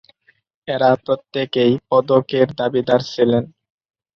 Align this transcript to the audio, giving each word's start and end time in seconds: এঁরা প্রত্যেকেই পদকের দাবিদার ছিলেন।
এঁরা 0.67 0.91
প্রত্যেকেই 1.05 1.73
পদকের 1.89 2.47
দাবিদার 2.59 3.01
ছিলেন। 3.11 3.43